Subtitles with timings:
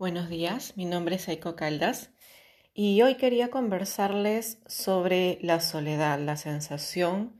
[0.00, 2.08] Buenos días, mi nombre es Aiko Caldas
[2.72, 7.38] y hoy quería conversarles sobre la soledad, la sensación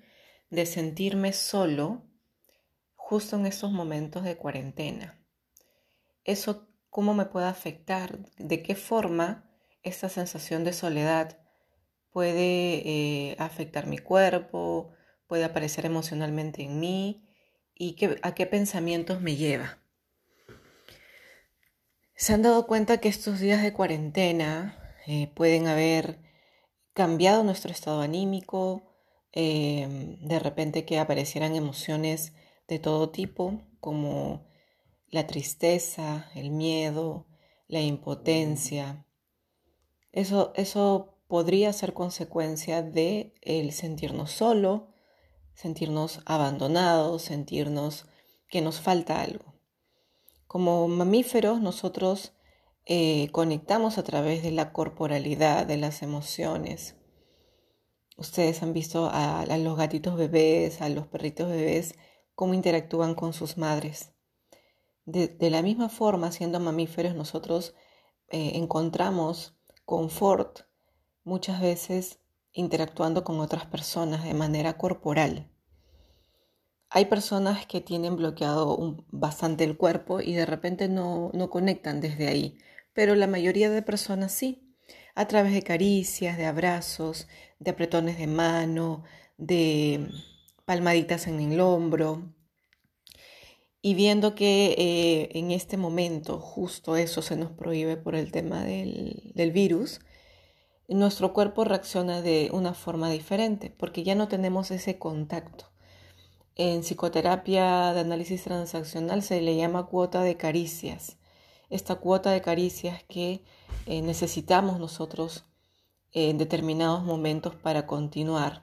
[0.51, 2.03] de sentirme solo
[2.97, 5.25] justo en estos momentos de cuarentena.
[6.25, 8.19] Eso, ¿cómo me puede afectar?
[8.37, 9.51] ¿De qué forma
[9.83, 11.39] esta sensación de soledad
[12.11, 14.93] puede eh, afectar mi cuerpo,
[15.27, 17.27] puede aparecer emocionalmente en mí
[17.75, 19.80] y a qué pensamientos me lleva?
[22.21, 26.19] ¿Se han dado cuenta que estos días de cuarentena eh, pueden haber
[26.93, 28.83] cambiado nuestro estado anímico?
[29.33, 32.35] Eh, de repente que aparecieran emociones
[32.69, 34.47] de todo tipo, como
[35.09, 37.27] la tristeza, el miedo,
[37.69, 39.07] la impotencia.
[40.13, 44.93] Eso, eso podría ser consecuencia de el sentirnos solo,
[45.55, 48.05] sentirnos abandonados, sentirnos
[48.51, 49.50] que nos falta algo.
[50.51, 52.33] Como mamíferos nosotros
[52.85, 56.97] eh, conectamos a través de la corporalidad, de las emociones.
[58.17, 61.95] Ustedes han visto a, los gatitos bebés, a los perritos bebés,
[62.35, 64.13] cómo interactúan con sus madres.
[65.05, 67.77] De, la misma forma, siendo mamíferos, nosotros
[68.31, 70.63] eh, encontramos confort
[71.23, 72.19] muchas veces
[72.51, 75.49] interactuando con otras personas de manera corporal.
[76.93, 82.27] Hay personas que tienen bloqueado bastante el cuerpo y de repente no, no conectan desde
[82.27, 82.59] ahí,
[82.93, 84.75] pero la mayoría de personas sí,
[85.15, 87.29] a través de caricias, de abrazos,
[87.61, 89.05] de apretones de mano,
[89.39, 90.09] de
[90.65, 92.35] palmaditas en el hombro.
[93.83, 98.65] Y viendo que eh, en este momento justo eso se nos prohíbe por el tema
[98.65, 100.01] del, del virus,
[100.89, 105.70] nuestro cuerpo reacciona de una forma diferente porque ya no tenemos ese contacto.
[106.63, 111.17] En psicoterapia de análisis transaccional se le llama cuota de caricias.
[111.71, 113.43] Esta cuota de caricias que
[113.87, 115.47] eh, necesitamos nosotros
[116.13, 118.63] en determinados momentos para continuar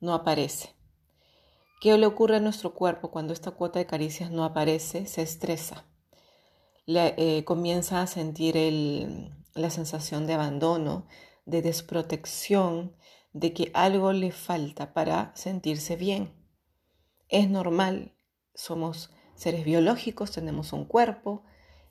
[0.00, 0.74] no aparece.
[1.80, 5.06] ¿Qué le ocurre a nuestro cuerpo cuando esta cuota de caricias no aparece?
[5.06, 5.84] Se estresa.
[6.88, 8.56] Eh, comienza a sentir
[9.54, 11.06] la sensación de abandono,
[11.46, 12.96] de desprotección,
[13.32, 16.36] de que algo le falta para sentirse bien.
[17.28, 18.14] Es normal,
[18.54, 21.44] somos seres biológicos, tenemos un cuerpo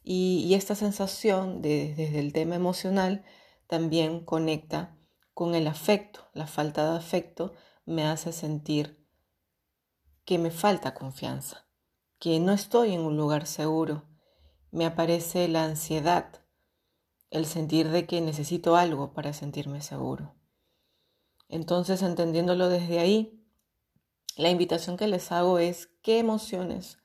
[0.03, 3.25] y, esta sensación desde el tema emocional
[3.67, 4.97] también conecta
[5.33, 6.27] con el afecto.
[6.33, 7.53] La falta de afecto
[7.85, 9.05] me hace sentir
[10.25, 11.67] que me falta confianza,
[12.19, 14.03] que no estoy en un lugar seguro.
[14.71, 16.43] Me aparece la ansiedad,
[17.29, 20.35] el sentir de que necesito algo para sentirme seguro.
[21.49, 23.46] Entonces, entendiéndolo desde ahí,
[24.37, 26.99] la invitación que les hago es qué emociones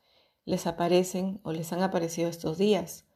[0.45, 3.07] les aparecen o les han aparecido estos días.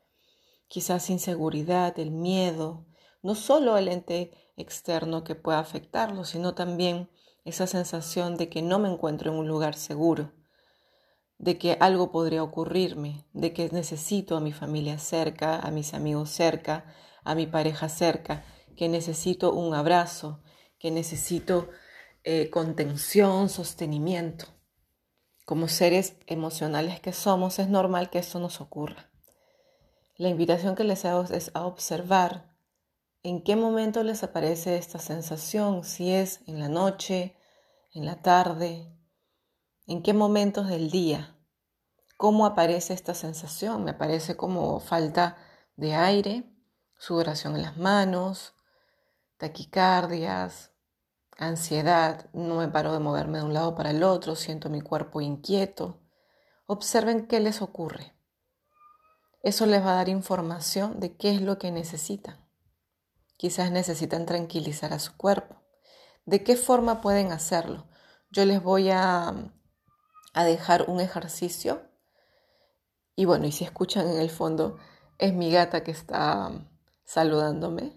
[0.69, 2.87] Quizás inseguridad, el miedo,
[3.23, 7.11] no solo el ente externo que pueda afectarlo, sino también
[7.45, 10.33] esa sensación de que no me encuentro en un lugar seguro,
[11.39, 16.31] de que algo podría ocurrirme, de que necesito a mi familia cerca, a mis amigos
[16.31, 16.87] cerca,
[17.23, 18.45] a mi pareja cerca,
[18.77, 20.43] que necesito un abrazo,
[20.79, 21.69] que necesito
[22.29, 24.47] eh, contención, sostenimiento.
[25.45, 29.13] Como seres emocionales que somos, es normal que esto nos ocurra.
[30.17, 32.53] La invitación que les hago es a observar
[33.23, 37.37] en qué momento les aparece esta sensación, si es en la noche,
[37.95, 38.93] en la tarde,
[39.87, 41.39] en qué momentos del día,
[42.17, 43.85] cómo aparece esta sensación.
[43.85, 45.37] Me aparece como falta
[45.77, 46.43] de aire,
[46.99, 48.55] sudoración en las manos,
[49.37, 50.73] taquicardias,
[51.37, 55.21] ansiedad, no me paro de moverme de un lado para el otro, siento mi cuerpo
[55.21, 56.01] inquieto.
[56.67, 58.15] Observen qué les ocurre.
[59.43, 62.45] Eso les va a dar información de qué es lo que necesitan.
[63.37, 65.63] Quizás necesitan tranquilizar a su cuerpo.
[66.25, 67.87] ¿De qué forma pueden hacerlo?
[68.31, 69.53] Yo les voy a,
[70.35, 71.89] dejar un ejercicio.
[73.15, 74.79] Y bueno, y si escuchan en el fondo,
[75.19, 76.51] es mi gata que está
[77.05, 77.93] saludándome.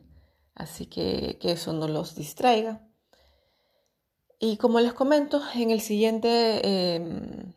[0.53, 2.88] Así que que eso no los distraiga.
[4.41, 7.53] Y como les comento, en el siguiente em,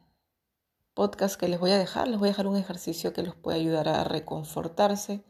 [0.95, 3.59] podcast que les voy a dejar, les voy a dejar un ejercicio que los puede
[3.59, 5.23] ayudar a reconfortarse,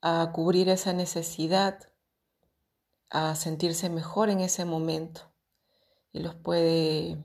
[0.00, 1.78] a cubrir esa necesidad,
[3.08, 5.32] a sentirse mejor en ese momento
[6.12, 7.22] y los puede,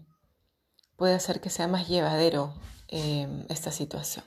[0.95, 2.54] puede hacer que sea más llevadero
[2.88, 4.25] em, esta situación.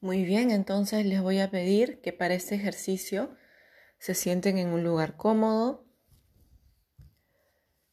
[0.00, 3.34] Muy bien, entonces les voy a pedir que para este ejercicio
[3.98, 5.85] se sienten en un lugar cómodo,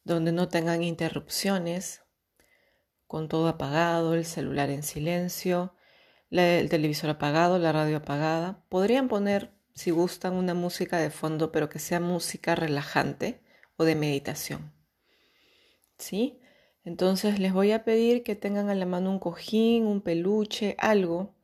[0.04, 2.02] donde no tengan interrupciones,
[3.08, 5.76] con todo apagado, el celular en silencio,
[6.32, 8.66] el televisor apagado, la radio apagada.
[8.70, 13.44] Podrían poner, si gustan, una música de fondo, pero que sea música relajante
[13.78, 14.74] o de meditación.
[15.98, 16.40] ¿Sí?
[16.84, 21.36] Entonces les voy a pedir que tengan a la mano un cojín, un peluche, algo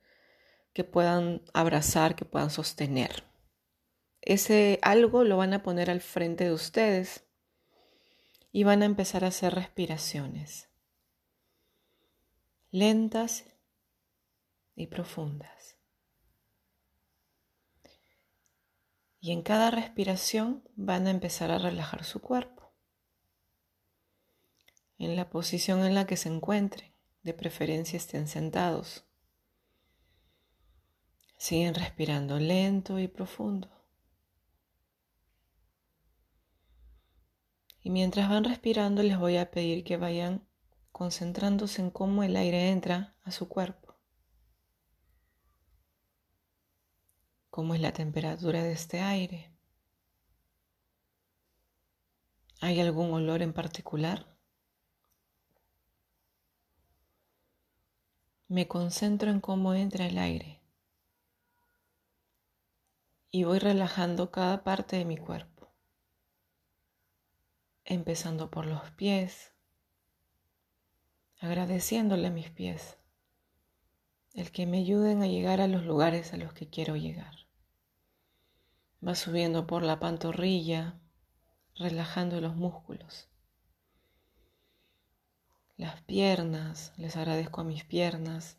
[0.72, 3.24] que puedan abrazar, que puedan sostener.
[4.20, 7.24] Ese algo lo van a poner al frente de ustedes
[8.52, 10.70] y van a empezar a hacer respiraciones
[12.70, 13.44] lentas
[14.76, 15.76] y profundas.
[19.20, 22.72] Y en cada respiración van a empezar a relajar su cuerpo.
[24.98, 26.92] En la posición en la que se encuentren,
[27.22, 29.04] de preferencia estén sentados.
[31.36, 33.79] Siguen respirando lento y profundo.
[37.82, 40.46] Y mientras van respirando les voy a pedir que vayan
[40.92, 43.96] concentrándose en cómo el aire entra a su cuerpo.
[47.50, 49.50] Cómo es la temperatura de este aire.
[52.60, 54.36] ¿Hay algún olor en particular?
[58.48, 60.60] Me concentro en cómo entra el aire
[63.30, 65.59] y voy relajando cada parte de mi cuerpo,
[67.90, 69.52] empezando por los pies,
[71.40, 72.98] agradeciéndole a mis pies
[74.34, 77.34] el que me ayuden a llegar a los lugares a los que quiero llegar.
[79.06, 81.00] Va subiendo por la pantorrilla,
[81.74, 83.28] relajando los músculos.
[85.76, 88.56] Las piernas, les agradezco a mis piernas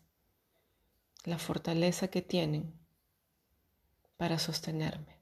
[1.24, 2.78] la fortaleza que tienen
[4.18, 5.21] para sostenerme.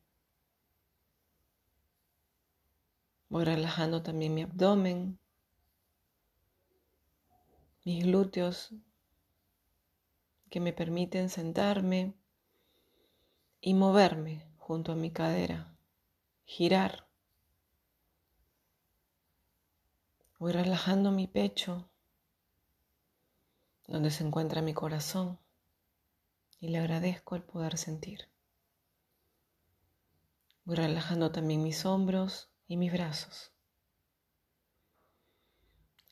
[3.31, 5.17] Voy relajando también mi abdomen,
[7.85, 8.75] mis glúteos
[10.51, 12.13] que me permiten sentarme
[13.61, 15.73] y moverme junto a mi cadera,
[16.45, 17.07] girar.
[20.41, 21.89] Voy relajando mi pecho,
[23.87, 25.39] donde se encuentra mi corazón,
[26.59, 28.29] y le agradezco el poder sentir.
[30.65, 33.51] Voy relajando también mis hombros y mis brazos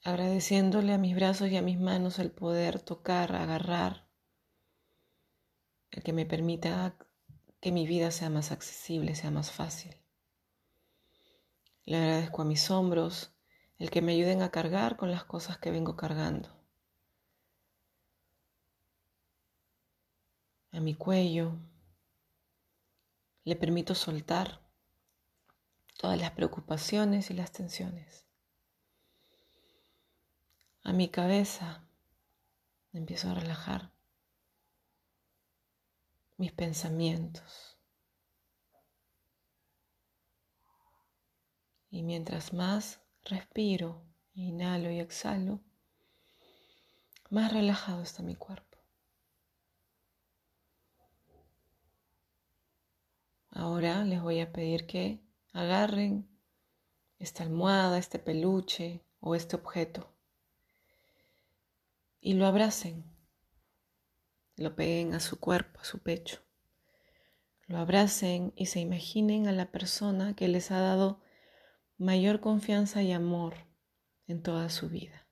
[0.09, 4.09] agradeciéndole a mis brazos y a mis manos el poder tocar, agarrar,
[5.91, 6.97] el que me permita
[7.61, 9.95] que mi vida sea más accesible, sea más fácil.
[11.85, 13.35] Le agradezco a mis hombros
[13.79, 16.49] el que me ayuden a cargar con las cosas que vengo cargando.
[20.73, 21.53] A mi cuello
[23.45, 24.68] le permito soltar
[25.99, 28.29] todas las preocupaciones y las tensiones
[30.89, 31.85] a mi cabeza.
[32.95, 33.93] Empiezo a relajar
[36.39, 37.77] mis pensamientos.
[41.91, 44.03] Y mientras más respiro,
[44.35, 45.61] inhalo y exhalo,
[47.29, 48.79] más relajado está mi cuerpo.
[53.51, 55.21] Ahora les voy a pedir que
[55.59, 56.29] agarren
[57.19, 60.09] esta almohada, este peluche o este objeto
[62.21, 63.05] y lo abracen,
[64.57, 66.39] lo peguen a su cuerpo, a su pecho,
[67.67, 71.21] lo abracen y se imaginen a la persona que les ha dado
[71.97, 73.55] mayor confianza y amor
[74.29, 75.27] en toda su vida.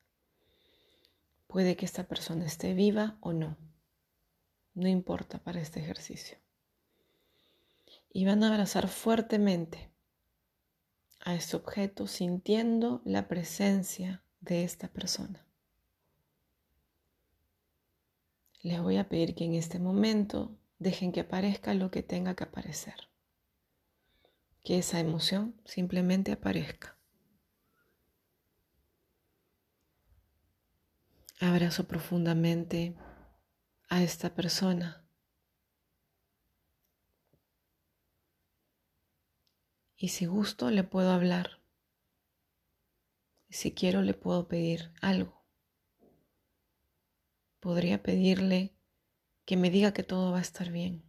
[1.46, 3.56] Puede que esta persona esté viva o no,
[4.74, 6.38] no importa para este ejercicio.
[8.12, 9.95] Y van a abrazar fuertemente
[11.26, 15.46] a este objeto sintiendo la presencia de esta persona.
[18.66, 22.42] les voy a pedir que en este momento dejen que aparezca lo que tenga que
[22.42, 22.96] aparecer.
[24.64, 26.98] Que esa emoción simplemente aparezca.
[31.38, 32.96] Abrazo profundamente
[33.88, 35.05] a esta persona.
[39.96, 41.60] Y si gusto le puedo hablar.
[43.48, 45.36] Si quiero le puedo pedir algo
[47.66, 48.76] podría pedirle
[49.44, 51.02] que me diga que todo va a estar bien.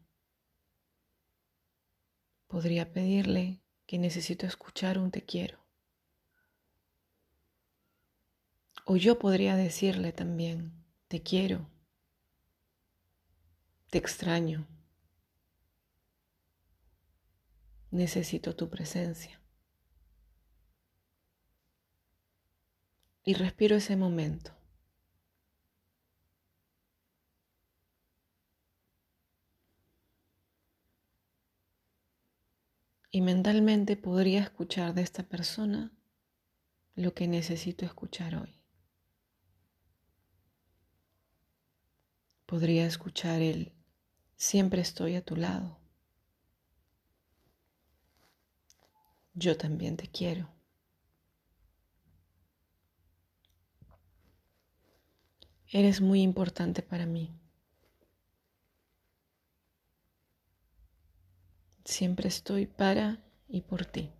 [2.47, 5.59] Podría pedirle que necesito escuchar un te quiero.
[8.85, 11.69] O yo podría decirle también, te quiero,
[13.91, 14.67] te extraño,
[17.91, 19.41] Necesito tu presencia.
[23.23, 24.57] Y respiro ese momento.
[33.09, 35.91] Y mentalmente podría escuchar de esta persona
[36.95, 38.59] lo que necesito escuchar hoy.
[42.45, 43.73] Podría escuchar el
[44.35, 45.86] siempre estoy a tu lado.
[49.39, 50.49] Yo también te quiero.
[55.71, 57.29] Eres muy importante para mí.
[61.85, 64.16] Siempre estoy para y por ti.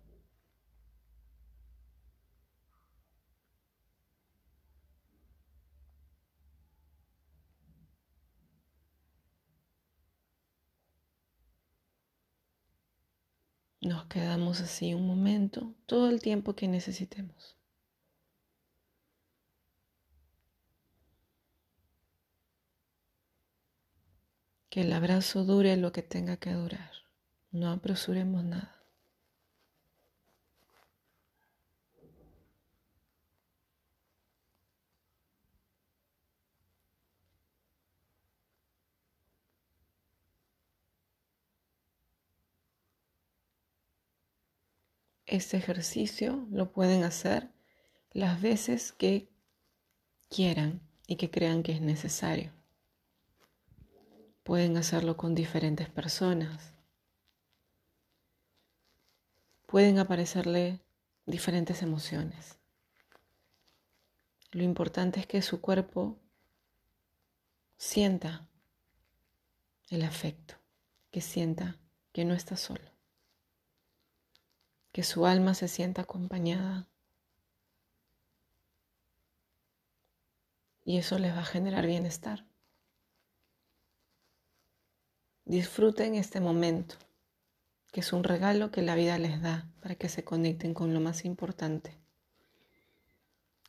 [13.88, 17.56] Nos quedamos así un momento, todo el tiempo que necesitemos.
[24.68, 26.92] Que el abrazo dure lo que tenga que durar.
[27.50, 28.77] No apresuremos nada.
[45.28, 47.48] Este ejercicio lo pueden hacer
[48.10, 49.28] las veces que
[50.28, 52.50] quieran y que crean que es necesario.
[54.42, 56.72] Pueden hacerlo con diferentes personas
[59.68, 60.80] pueden aparecerle
[61.26, 62.58] diferentes emociones.
[64.50, 66.18] Lo importante es que su cuerpo
[67.76, 68.48] sienta
[69.90, 70.54] el afecto,
[71.10, 71.76] que sienta
[72.12, 72.90] que no está solo,
[74.92, 76.88] que su alma se sienta acompañada
[80.84, 82.46] y eso les va a generar bienestar.
[85.44, 86.96] Disfruten este momento
[87.92, 91.00] que es un regalo que la vida les da para que se conecten con lo
[91.00, 91.96] más importante.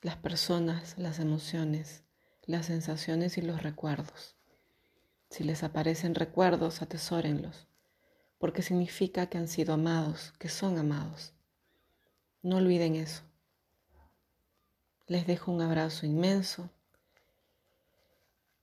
[0.02, 2.04] Las personas, las emociones,
[2.46, 4.36] las sensaciones y los recuerdos.
[5.30, 7.68] Si les aparecen recuerdos, atesórenlos,
[8.40, 11.34] porque significa que han sido amados, que son amados.
[12.42, 13.22] No olviden eso.
[15.08, 16.70] Les dejo un abrazo inmenso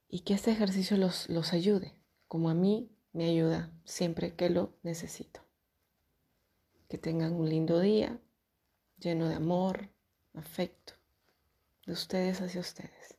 [0.09, 1.93] y que este ejercicio los, los ayude,
[2.27, 5.41] como a mí me ayuda siempre que lo necesito.
[6.89, 8.19] Que tengan un lindo día
[8.99, 9.89] lleno de amor,
[10.33, 10.93] afecto,
[11.85, 13.16] de ustedes hacia ustedes.